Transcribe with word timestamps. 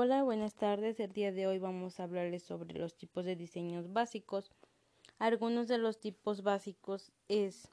Hola, 0.00 0.22
buenas 0.22 0.54
tardes. 0.54 1.00
El 1.00 1.12
día 1.12 1.32
de 1.32 1.48
hoy 1.48 1.58
vamos 1.58 1.98
a 1.98 2.04
hablarles 2.04 2.44
sobre 2.44 2.78
los 2.78 2.94
tipos 2.94 3.24
de 3.24 3.34
diseños 3.34 3.92
básicos. 3.92 4.52
Algunos 5.18 5.66
de 5.66 5.76
los 5.76 5.98
tipos 5.98 6.44
básicos 6.44 7.10
es 7.26 7.72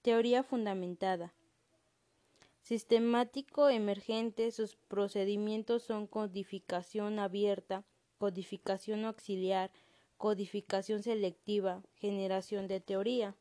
teoría 0.00 0.42
fundamentada, 0.42 1.34
sistemático 2.62 3.68
emergente, 3.68 4.52
sus 4.52 4.76
procedimientos 4.76 5.82
son 5.82 6.06
codificación 6.06 7.18
abierta, 7.18 7.84
codificación 8.16 9.04
auxiliar, 9.04 9.70
codificación 10.16 11.02
selectiva, 11.02 11.82
generación 11.96 12.68
de 12.68 12.80
teoría. 12.80 13.36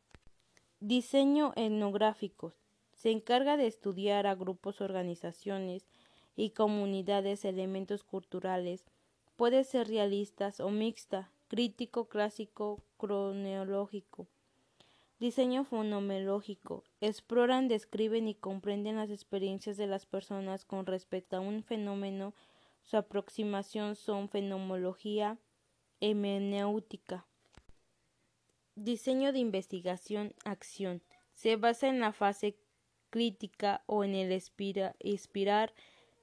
Diseño 0.82 1.54
etnográfico. 1.56 2.54
Se 2.92 3.12
encarga 3.12 3.56
de 3.56 3.68
estudiar 3.68 4.28
a 4.28 4.36
grupos, 4.36 4.82
organizaciones 4.82 5.88
y 6.36 6.52
comunidades 6.52 7.46
elementos 7.46 8.04
culturales. 8.04 8.86
Puede 9.36 9.64
ser 9.64 9.88
realistas 9.88 10.60
o 10.60 10.70
mixta, 10.70 11.32
crítico, 11.48 12.10
clásico, 12.10 12.84
cronológico. 12.98 14.28
Diseño 15.20 15.66
fenomenológico. 15.66 16.86
Exploran, 17.02 17.68
describen 17.68 18.30
y 18.30 18.36
comprenden 18.36 18.96
las 18.96 19.10
experiencias 19.10 19.76
de 19.76 19.88
las 19.88 20.06
personas 20.06 20.64
con 20.64 20.86
respecto 20.86 21.36
a 21.36 21.42
un 21.42 21.64
fenómeno. 21.64 22.34
Su 22.84 22.96
aproximación 22.96 23.98
son 23.98 24.30
fenomenología, 24.30 25.38
hermenéutica. 26.00 27.26
Diseño 28.76 29.34
de 29.34 29.40
investigación, 29.40 30.34
acción. 30.46 31.02
Se 31.34 31.58
basa 31.58 31.90
en 31.90 32.00
la 32.00 32.14
fase 32.14 32.56
crítica 33.10 33.84
o 33.88 34.06
en 34.06 34.16
el 34.16 34.32
inspirar 35.00 35.74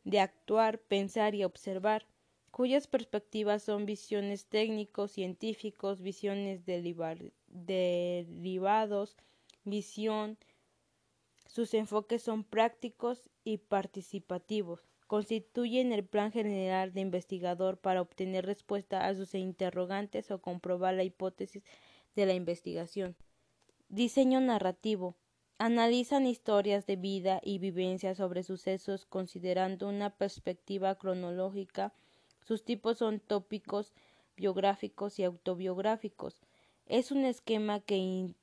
de 0.07 0.21
actuar, 0.21 0.79
pensar 0.79 1.35
y 1.35 1.43
observar, 1.43 2.07
cuyas 2.53 2.87
perspectivas 2.87 3.65
son 3.65 3.85
visiones 3.87 4.47
técnicos, 4.47 5.11
científicos, 5.11 6.01
visiones 6.01 6.65
derivados, 6.65 7.27
visión, 9.65 10.39
sus 11.49 11.75
enfoques 11.75 12.23
son 12.23 12.45
prácticos 12.45 13.29
y 13.43 13.59
participativos. 13.59 14.87
Constituyen 15.09 15.93
el 15.93 16.05
plan 16.05 16.31
general 16.31 16.93
de 16.93 17.01
investigador 17.01 17.79
para 17.79 18.01
obtener 18.01 18.47
respuesta 18.47 19.07
a 19.09 19.15
sus 19.15 19.35
interrogantes 19.35 20.31
o 20.31 20.41
comprobar 20.41 20.95
la 20.95 21.03
hipótesis 21.03 21.65
de 22.15 22.27
la 22.27 22.35
investigación. 22.35 23.17
Diseño 23.89 24.41
narrativo. 24.41 25.17
Analizan 25.59 26.27
historias 26.27 26.85
de 26.85 26.97
vida 26.97 27.41
y 27.43 27.59
vivencia 27.59 28.15
sobre 28.15 28.43
sucesos 28.43 29.07
considerando 29.07 29.89
una 29.89 30.11
perspectiva 30.11 30.95
cronológica. 30.97 31.95
Sus 32.45 32.63
tipos 32.63 32.99
son 32.99 33.21
tópicos, 33.21 33.95
biográficos 34.37 35.19
y 35.19 35.25
autobiográficos. 35.25 36.43
Es 36.85 37.11
un 37.11 37.25
esquema 37.25 37.81
que 37.81 38.35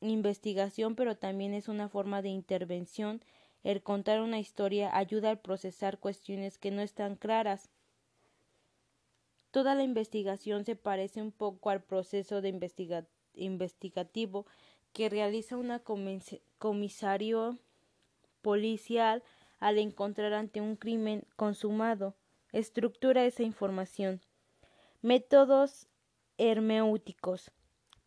investigación, 0.00 0.94
pero 0.94 1.18
también 1.18 1.52
es 1.52 1.68
una 1.68 1.90
forma 1.90 2.22
de 2.22 2.30
intervención. 2.30 3.22
El 3.62 3.82
contar 3.82 4.22
una 4.22 4.38
historia 4.38 4.96
ayuda 4.96 5.32
a 5.32 5.42
procesar 5.42 5.98
cuestiones 5.98 6.56
que 6.56 6.70
no 6.70 6.80
están 6.80 7.16
claras. 7.16 7.68
Toda 9.50 9.74
la 9.74 9.82
investigación 9.82 10.64
se 10.64 10.74
parece 10.74 11.20
un 11.20 11.32
poco 11.32 11.68
al 11.68 11.82
proceso 11.82 12.40
de 12.40 12.48
investigativo 13.34 14.46
que 14.92 15.08
realiza 15.08 15.56
un 15.56 15.72
comisario 16.58 17.58
policial 18.42 19.22
al 19.60 19.78
encontrar 19.78 20.34
ante 20.34 20.60
un 20.60 20.76
crimen 20.76 21.24
consumado. 21.36 22.14
Estructura 22.52 23.24
esa 23.24 23.42
información. 23.42 24.20
Métodos 25.00 25.86
herméuticos. 26.36 27.50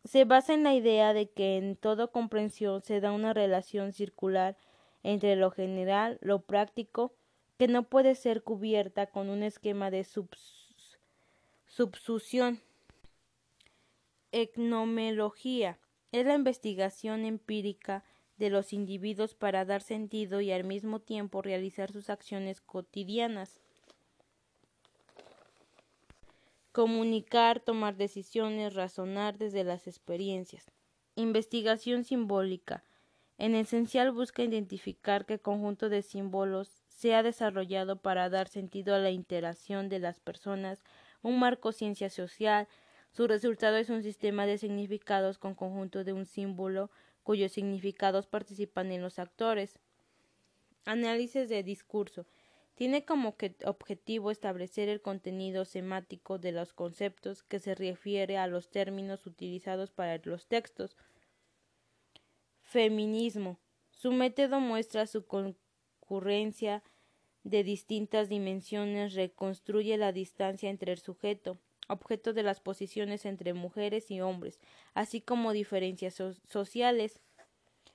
Se 0.04 0.24
basa 0.24 0.54
en 0.54 0.62
la 0.62 0.74
idea 0.74 1.12
de 1.12 1.30
que 1.30 1.56
en 1.56 1.74
toda 1.76 2.06
comprensión 2.06 2.82
se 2.82 3.00
da 3.00 3.10
una 3.10 3.32
relación 3.32 3.92
circular 3.92 4.56
entre 5.02 5.34
lo 5.34 5.50
general, 5.50 6.18
lo 6.20 6.42
práctico, 6.42 7.12
que 7.58 7.66
no 7.68 7.84
puede 7.84 8.14
ser 8.14 8.42
cubierta 8.42 9.06
con 9.06 9.30
un 9.30 9.42
esquema 9.42 9.90
de 9.90 10.06
Subsución. 11.66 12.60
Etnomelogía 14.30 15.78
es 16.12 16.26
la 16.26 16.34
investigación 16.34 17.24
empírica 17.24 18.04
de 18.36 18.50
los 18.50 18.72
individuos 18.72 19.34
para 19.34 19.64
dar 19.64 19.82
sentido 19.82 20.40
y 20.40 20.52
al 20.52 20.64
mismo 20.64 21.00
tiempo 21.00 21.42
realizar 21.42 21.92
sus 21.92 22.10
acciones 22.10 22.60
cotidianas. 22.60 23.60
Comunicar, 26.72 27.60
tomar 27.60 27.96
decisiones, 27.96 28.74
razonar 28.74 29.38
desde 29.38 29.64
las 29.64 29.86
experiencias. 29.86 30.70
Investigación 31.14 32.04
simbólica. 32.04 32.84
En 33.38 33.54
esencial 33.54 34.12
busca 34.12 34.42
identificar 34.42 35.24
qué 35.24 35.38
conjunto 35.38 35.88
de 35.88 36.02
símbolos 36.02 36.82
se 36.88 37.14
ha 37.14 37.22
desarrollado 37.22 37.96
para 37.96 38.28
dar 38.28 38.48
sentido 38.48 38.94
a 38.94 38.98
la 38.98 39.10
interacción 39.10 39.88
de 39.88 39.98
las 39.98 40.20
personas 40.20 40.82
un 41.22 41.38
marco 41.38 41.72
ciencia 41.72 42.08
social. 42.08 42.68
Su 43.16 43.26
resultado 43.26 43.78
es 43.78 43.88
un 43.88 44.02
sistema 44.02 44.44
de 44.44 44.58
significados 44.58 45.38
con 45.38 45.54
conjunto 45.54 46.04
de 46.04 46.12
un 46.12 46.26
símbolo 46.26 46.90
cuyos 47.22 47.50
significados 47.50 48.26
participan 48.26 48.92
en 48.92 49.00
los 49.00 49.18
actores. 49.18 49.78
Análisis 50.84 51.48
de 51.48 51.62
discurso. 51.62 52.26
Tiene 52.74 53.06
como 53.06 53.34
objetivo 53.64 54.30
establecer 54.30 54.90
el 54.90 55.00
contenido 55.00 55.64
semático 55.64 56.36
de 56.36 56.52
los 56.52 56.74
conceptos 56.74 57.42
que 57.42 57.58
se 57.58 57.74
refiere 57.74 58.36
a 58.36 58.48
los 58.48 58.68
términos 58.68 59.24
utilizados 59.24 59.90
para 59.90 60.20
los 60.22 60.46
textos. 60.46 60.94
Feminismo. 62.64 63.58
Su 63.92 64.12
método 64.12 64.60
muestra 64.60 65.06
su 65.06 65.24
concurrencia 65.24 66.82
de 67.44 67.64
distintas 67.64 68.28
dimensiones 68.28 69.14
reconstruye 69.14 69.96
la 69.96 70.12
distancia 70.12 70.68
entre 70.68 70.92
el 70.92 70.98
sujeto, 70.98 71.58
objeto 71.88 72.32
de 72.32 72.42
las 72.42 72.60
posiciones 72.60 73.24
entre 73.26 73.54
mujeres 73.54 74.10
y 74.10 74.20
hombres, 74.20 74.60
así 74.94 75.20
como 75.20 75.52
diferencias 75.52 76.22
sociales. 76.48 77.20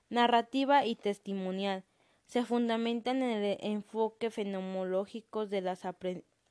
Narrativa 0.10 0.86
y 0.86 0.96
testimonial 0.96 1.84
se 2.26 2.46
fundamentan 2.46 3.22
en 3.24 3.44
el 3.44 3.58
enfoque 3.62 4.30
fenomenológico 4.30 5.46
de 5.46 5.62
la 5.62 5.78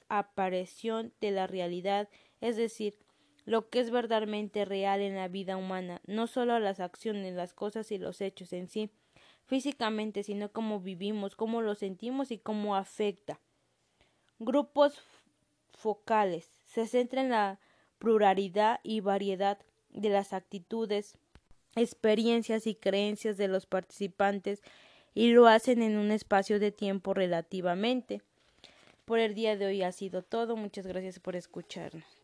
aparición 0.09 1.13
de 1.21 1.31
la 1.31 1.47
realidad, 1.47 2.09
es 2.41 2.57
decir, 2.57 2.99
lo 3.47 3.69
que 3.71 3.81
es 3.81 3.91
verdaderamente 3.91 4.65
real 4.65 5.01
en 5.01 5.17
la 5.17 5.29
vida 5.29 5.57
humana, 5.57 6.01
no 6.07 6.27
solo 6.27 6.59
las 6.59 6.81
acciones, 6.81 7.35
las 7.35 7.55
cosas 7.55 7.91
y 7.93 7.99
los 7.99 8.21
hechos 8.21 8.53
en 8.53 8.69
sí, 8.69 8.91
físicamente, 9.47 10.23
sino 10.23 10.53
cómo 10.53 10.81
vivimos, 10.81 11.35
cómo 11.35 11.63
lo 11.63 11.75
sentimos 11.75 12.31
y 12.31 12.39
cómo 12.39 12.77
afecta. 12.77 13.41
Grupos 14.39 15.03
focales. 15.73 16.60
Se 16.73 16.87
centra 16.87 17.21
en 17.23 17.31
la 17.31 17.59
pluralidad 17.99 18.79
y 18.85 19.01
variedad 19.01 19.59
de 19.91 20.09
las 20.09 20.33
actitudes, 20.33 21.19
experiencias 21.75 22.69
y 22.69 22.77
creencias 22.77 23.37
de 23.37 23.49
los 23.49 23.67
participantes 23.67 24.63
y 25.13 25.33
lo 25.33 25.49
hacen 25.49 25.83
en 25.83 25.99
un 25.99 26.13
espacio 26.13 26.61
de 26.61 26.71
tiempo 26.71 27.13
relativamente. 27.13 28.23
Por 29.05 29.19
el 29.19 29.35
día 29.35 29.57
de 29.57 29.67
hoy 29.67 29.83
ha 29.83 29.91
sido 29.91 30.23
todo. 30.23 30.57
Muchas 30.57 30.87
gracias 30.87 31.19
por 31.19 31.35
escucharnos. 31.35 32.20